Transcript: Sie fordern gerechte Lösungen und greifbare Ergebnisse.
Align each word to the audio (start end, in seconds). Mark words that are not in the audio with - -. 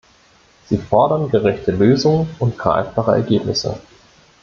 Sie 0.67 0.79
fordern 0.79 1.29
gerechte 1.29 1.69
Lösungen 1.71 2.27
und 2.39 2.57
greifbare 2.57 3.11
Ergebnisse. 3.11 3.79